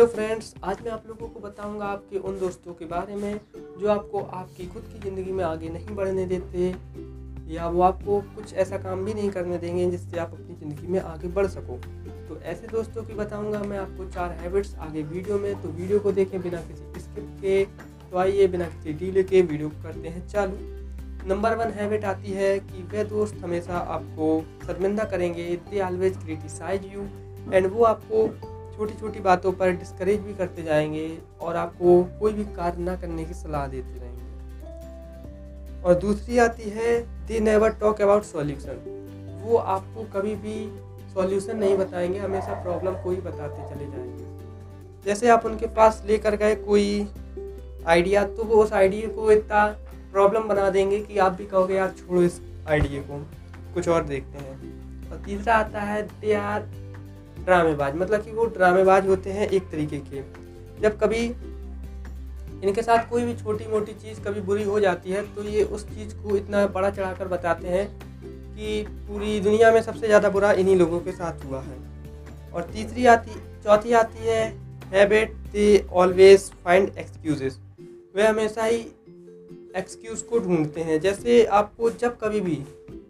Hello 0.00 0.12
friends, 0.12 0.54
आज 0.64 0.80
मैं 0.84 0.90
आप 0.90 1.02
लोगों 1.06 1.26
को 1.28 1.40
बताऊँगा 1.40 1.86
आपके 1.86 2.18
उन 2.18 2.38
दोस्तों 2.40 2.74
के 2.74 2.84
बारे 2.86 3.14
में 3.14 3.40
जो 3.80 3.88
आपको 3.88 4.20
आपकी 4.34 4.66
खुद 4.66 4.82
की 4.82 4.98
ज़िंदगी 4.98 5.32
में 5.32 5.42
आगे 5.44 5.68
नहीं 5.68 5.94
बढ़ने 5.96 6.24
देते 6.26 6.68
या 7.54 7.66
वो 7.68 7.82
आपको 7.82 8.20
कुछ 8.36 8.52
ऐसा 8.54 8.78
काम 8.78 9.04
भी 9.04 9.14
नहीं 9.14 9.30
करने 9.30 9.58
देंगे 9.58 9.90
जिससे 9.90 10.18
आप 10.18 10.32
अपनी 10.32 10.54
ज़िंदगी 10.54 10.86
में 10.86 10.98
आगे 11.00 11.28
बढ़ 11.28 11.46
सको। 11.46 11.76
तो 12.28 12.40
ऐसे 12.42 12.66
दोस्तों 12.66 13.02
की 13.04 13.14
बताऊँगा 13.14 13.62
मैं 13.62 13.78
आपको 13.78 14.08
चार 14.10 14.30
हैबिट्स 14.40 14.74
आगे 14.76 15.02
वीडियो 15.02 15.38
में। 15.38 15.62
तो 15.62 15.68
वीडियो 15.70 15.98
को 15.98 16.12
देखें 16.12 16.40
बिना 16.42 16.60
किसी 16.62 17.00
स्किप 17.00 17.26
के। 17.40 17.64
तो 18.10 18.18
आइए 18.18 18.46
बिना 18.46 18.68
किसी 18.68 18.92
डीले 18.94 19.22
के 19.22 19.42
वीडियो 19.42 19.68
करते 19.82 20.08
हैं 20.08 20.26
चालू। 20.28 21.28
नंबर 21.28 21.56
वन 21.56 21.72
हैबिट 21.72 22.04
आती 22.04 22.32
है 22.32 22.58
कि 22.60 22.82
वह 22.94 23.04
दोस्त 23.10 23.42
हमेशा 23.42 23.78
आपको 23.96 24.40
शर्मिंदा 24.66 25.04
करेंगे, 25.06 25.44
they 25.70 25.80
always 25.82 26.16
criticise 26.24 26.92
you 26.94 27.06
and 27.52 27.66
वो 27.66 27.84
आपको 27.84 28.26
छोटी 28.80 28.94
छोटी 28.94 29.20
बातों 29.20 29.50
पर 29.52 29.70
डिस्करेज 29.70 30.20
भी 30.20 30.34
करते 30.34 30.62
जाएँगे 30.62 31.18
और 31.40 31.56
आपको 31.56 32.02
कोई 32.20 32.32
भी 32.32 32.44
कार्य 32.54 32.82
ना 32.82 32.94
करने 32.96 33.24
की 33.24 33.34
सलाह 33.34 33.66
देते 33.66 33.98
रहेंगे। 33.98 35.82
और 35.82 35.94
दूसरी 35.94 36.38
आती 36.38 36.70
है 36.70 36.94
they 37.26 37.40
never 37.40 37.70
talk 37.70 38.00
about 38.02 38.22
solution 38.22 39.44
वो 39.44 39.56
आपको 39.56 40.04
कभी 40.14 40.34
भी 40.36 40.54
सॉल्यूशन 41.14 41.58
नहीं 41.58 41.76
बताएँगे, 41.78 42.18
हमेशा 42.18 42.62
प्रॉब्लम 42.62 43.02
को 43.02 43.10
ही 43.10 43.16
बताते 43.16 43.68
चले 43.74 43.86
जाएँगे। 43.86 45.04
जैसे 45.04 45.28
आप 45.28 45.46
उनके 45.46 45.66
पास 45.66 46.02
लेकर 46.06 46.36
गए 46.36 46.54
कोई 46.56 47.08
आइडिया 47.86 48.24
तो 48.26 48.44
वो 48.44 48.62
उस 48.64 48.72
आइडिया 48.72 49.08
को 49.12 49.30
इतना 49.32 49.66
प्रॉब्लम 50.12 50.48
बना 50.48 50.68
देंगे 50.70 51.00
कि 51.00 51.18
आप 51.18 51.32
भी 51.32 51.46
कहोगे, 51.46 51.74
यार, 51.74 51.94
छोड़ो 51.98 52.22
इस 52.22 52.40
आइडिया 52.68 53.02
को, 53.02 53.24
कुछ 53.74 53.88
और 53.88 54.04
देखते 54.04 54.38
हैं। 54.38 55.10
और 55.10 55.22
तीसरा 55.26 55.54
आता 55.54 55.80
है 55.80 56.02
दे 56.20 56.34
आर 56.34 56.60
ड्रामेबाज 57.40 57.94
मतलब 57.96 58.24
कि 58.24 58.30
वो 58.32 58.44
ड्रामेबाज 58.48 59.08
होते 59.08 59.30
हैं 59.30 59.48
एक 59.48 59.70
तरीके 59.70 59.98
के। 60.00 60.22
जब 60.80 60.98
कभी 60.98 61.24
इनके 62.62 62.82
साथ 62.82 63.08
कोई 63.10 63.22
भी 63.24 63.34
छोटी 63.34 63.66
मोटी 63.68 63.92
चीज़ 63.94 64.20
कभी 64.20 64.40
बुरी 64.42 64.64
हो 64.64 64.80
जाती 64.80 65.10
है 65.10 65.22
तो 65.34 65.42
ये 65.44 65.62
उस 65.66 65.84
चीज़ 65.88 66.14
को 66.14 66.36
इतना 66.36 66.66
बड़ा 66.68 66.90
चढ़ाकर 66.90 67.28
बताते 67.28 67.68
हैं 67.68 67.86
कि 68.56 68.82
पूरी 69.08 69.38
दुनिया 69.40 69.70
में 69.72 69.80
सबसे 69.82 70.06
ज़्यादा 70.06 70.28
बुरा 70.30 70.52
इन्हीं 70.54 70.76
लोगों 70.76 71.00
के 71.00 71.12
साथ 71.12 71.44
हुआ 71.44 71.60
है। 71.60 71.78
और 72.52 72.62
तीसरी 72.72 73.06
आती, 73.06 73.34
चौथी 73.64 73.92
आती 73.92 74.26
है, 74.26 74.44
habit 74.92 75.34
they 75.52 75.86
always 75.92 76.50
find 76.64 76.98
excuses. 76.98 77.58
वे 78.16 78.26
हमेशा 78.26 78.64
ही 78.64 78.78
एक्सक्यूज़ 79.76 80.24
को 80.24 80.38
ढूंढते 80.38 80.80
हैं। 80.80 81.00
जैसे 81.00 81.44
आपको 81.44 81.90
जब 81.92 82.18
कभी 82.18 82.40
भी 82.40 82.62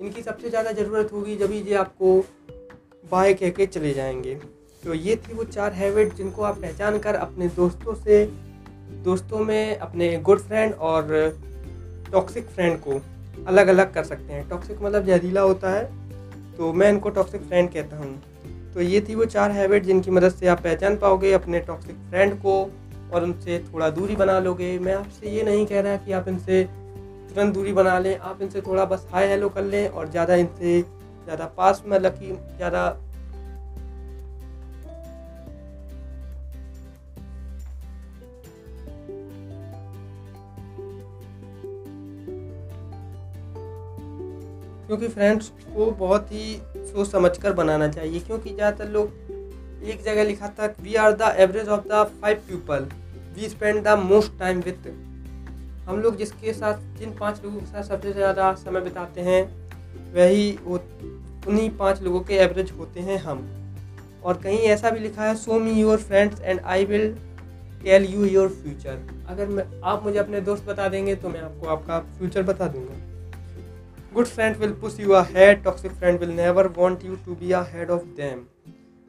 इनकी 0.00 0.22
सबसे 0.22 0.50
ज़्यादा 0.50 0.72
ज़रूरत 0.72 1.12
होगी, 1.12 1.36
जब 1.36 1.52
ये 1.52 1.74
आपको 1.76 2.18
बाय 3.04 3.34
कह 3.34 3.50
के 3.50 3.66
चले 3.66 3.92
जाएँगे। 3.94 4.34
तो 4.82 4.94
ये 4.94 5.16
थी 5.18 5.34
वो 5.34 5.44
चार 5.46 5.72
हैबिट 5.72 6.14
जिनको 6.14 6.42
आप 6.42 6.58
पहचान 6.58 6.98
कर 6.98 7.14
अपने 7.16 7.48
दोस्तों 7.50 7.94
से, 7.94 8.24
दोस्तों 9.04 9.38
में 9.40 9.76
अपने 9.78 10.16
गुड 10.18 10.40
फ्रेंड 10.40 10.74
और 10.74 11.08
टॉक्सिक 12.12 12.46
फ्रेंड 12.46 12.78
को 12.78 13.00
अलग 13.46 13.68
अलग 13.68 13.92
कर 13.94 14.04
सकते 14.04 14.32
हैं। 14.32 14.48
टॉक्सिक 14.48 14.82
मतलब 14.82 15.06
जहरीला 15.06 15.40
होता 15.40 15.70
है 15.70 15.84
तो 16.56 16.72
मैं 16.72 16.88
इनको 16.88 17.10
टॉक्सिक 17.10 17.42
फ्रेंड 17.42 17.72
कहता 17.72 17.96
हूँ। 17.96 18.72
तो 18.74 18.80
ये 18.82 19.00
थी 19.00 19.14
वो 19.14 19.24
चार 19.26 19.50
हैबिट 19.50 19.84
जिनकी 19.84 20.10
मदद 20.10 20.32
से 20.32 20.46
आप 20.46 20.60
पहचान 20.62 20.96
पाओगे 20.96 21.32
अपने 21.32 21.60
टॉक्सिक 21.62 21.96
फ्रेंड 22.10 22.34
को 22.42 22.60
और 23.12 23.22
उनसे 23.22 23.58
थोड़ा 23.64 23.88
दूरी 23.90 24.16
बना 24.16 24.38
लोगे। 24.40 24.78
मैं 24.78 24.94
आपसे 24.94 25.30
ये 25.30 25.42
नहीं 25.42 25.66
कह 25.66 25.80
रहा 25.80 25.96
कि 25.96 26.12
आप 26.12 26.28
इनसे 26.28 26.62
तुरंत 26.64 27.54
दूरी 27.54 27.72
बना 27.72 27.98
लें, 27.98 28.16
आप 28.18 28.42
इनसे 28.42 28.60
थोड़ा 28.60 28.84
बस 28.84 29.06
हाई 29.12 29.26
हेलो 29.26 29.48
कर 29.48 29.62
लें 29.64 29.88
और 29.88 30.10
ज़्यादा 30.10 30.34
इनसे 30.36 30.80
ज़्यादा 31.24 31.46
पास 31.56 31.82
मतलब 31.86 32.18
कि 32.18 32.32
ज़्यादा 32.56 32.88
क्योंकि 44.86 45.08
फ्रेंड्स 45.08 45.48
को 45.74 45.90
बहुत 45.90 46.32
ही 46.32 46.56
सोच 46.76 47.08
समझ 47.08 47.36
कर 47.38 47.52
बनाना 47.52 47.88
चाहिए, 47.88 48.20
क्योंकि 48.20 48.50
ज़्यादातर 48.50 48.90
लोग 48.90 49.82
एक 49.84 50.02
जगह 50.04 50.24
लिखा 50.24 50.48
था 50.58 50.66
we 50.80 50.94
are 50.94 51.12
the 51.12 51.34
average 51.38 51.68
of 51.68 51.88
the 51.88 52.02
five 52.22 52.42
people 52.48 52.86
we 53.36 53.48
spend 53.48 53.82
the 53.84 53.98
most 54.00 54.38
time 54.38 54.60
with 54.60 54.86
हम 55.88 56.00
लोग 56.00 56.16
जिसके 56.16 56.52
साथ, 56.52 56.78
जिन 56.98 57.16
पाँच 57.16 57.42
लोगों 57.44 57.60
के 57.60 57.66
साथ 57.66 57.82
सबसे 57.84 58.12
ज़्यादा 58.12 58.52
समय 58.54 58.80
बिताते 58.80 59.20
हैं 59.20 59.42
वही 60.14 60.50
उन्हीं 60.66 61.68
पाँच 61.70 62.02
लोगों 62.02 62.20
के 62.20 62.34
एवरेज 62.36 62.70
होते 62.70 63.00
हैं 63.00 63.18
हम। 63.18 63.46
और 64.24 64.36
कहीं 64.42 64.58
ऐसा 64.68 64.90
भी 64.90 65.00
लिखा 65.00 65.24
है 65.24 65.34
show 65.36 65.58
me 65.60 65.72
your 65.72 65.98
friends 66.00 66.40
and 66.40 66.60
I 66.60 66.84
will 66.84 67.14
tell 67.82 68.04
you 68.04 68.24
your 68.24 68.48
future 68.50 69.24
अगर 69.28 69.48
मैं, 69.48 69.64
आप 69.82 70.04
मुझे 70.04 70.18
अपने 70.18 70.40
दोस्त 70.40 70.64
बता 70.66 70.88
देंगे 70.88 71.14
तो 71.14 71.28
मैं 71.28 71.40
आपको 71.40 71.68
आपका 71.68 71.98
फ्यूचर 72.18 72.42
बता 72.42 72.68
दूँगा। 72.68 72.94
Good 74.14 74.26
friend 74.26 74.56
will 74.56 74.72
push 74.72 74.98
you 75.00 75.12
and 75.12 75.62
toxic 75.64 75.92
friend 75.92 76.20
will 76.20 76.30
never 76.30 76.66
want 76.76 77.04
you 77.04 77.16
to 77.16 77.34
be 77.34 77.52
ahead 77.72 77.90
of 77.90 78.04
them 78.16 78.44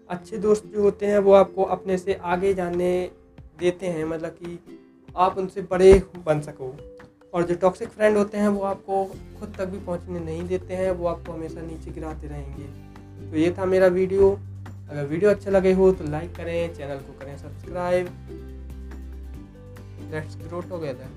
अच्छे 0.10 0.38
दोस्त 0.38 0.66
जो 0.66 0.82
होते 0.82 1.06
हैं, 1.06 1.20
वो 1.20 1.34
आपको 1.34 1.64
अपने 1.64 1.98
से 1.98 2.14
आगे 2.24 2.54
जाने 2.54 2.90
देते 3.60 3.86
हैं 3.86 4.06
मतलब 4.06 4.38
कि 4.42 4.60
आप 5.16 5.38
उनसे 5.38 5.62
बड़े 5.62 5.94
बन 6.26 6.42
सको। 6.42 6.68
और 7.36 7.44
जो 7.44 7.56
टॉक्सिक 7.56 7.90
फ्रेंड 7.90 8.18
होते 8.18 8.38
हैं, 8.38 8.48
वो 8.48 8.62
आपको 8.64 9.04
खुद 9.40 9.54
तक 9.58 9.66
भी 9.66 9.80
पहुँचने 9.80 10.20
नहीं 10.20 10.44
देते 10.48 10.74
हैं, 10.74 10.92
वो 10.92 11.08
आपको 11.08 11.32
हमेशा 11.32 11.62
नीचे 11.62 11.92
गिराते 11.92 12.28
रहेंगे। 12.28 13.32
तो 13.32 13.38
ये 13.38 13.52
था 13.58 13.66
मेरा 13.66 13.88
वीडियो। 13.88 14.32
अगर 14.92 15.06
वीडियो 15.06 15.30
अच्छा 15.32 15.52
लगे 15.52 15.72
हो 15.74 15.92
तो 15.92 16.04
लाइक 16.04 16.36
करें, 16.36 16.76
चैनल 16.76 16.98
को 16.98 17.20
करें 17.20 17.38
सब्सक्राइब 17.38 18.08
लेट्स 20.14 20.36
ग्रो 20.38 20.62
टुगेदर 20.62 21.10